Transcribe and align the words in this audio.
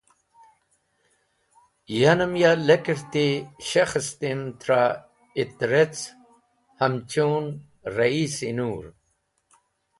Yanem 1.99 2.33
ya 2.41 2.51
lekerti 2.67 3.27
shekhestim 3.67 4.39
trẽ 4.61 4.83
ITREC, 5.41 5.95
hamchun 6.79 7.45
Rayis-e 7.95 8.49
Nur. 8.57 8.83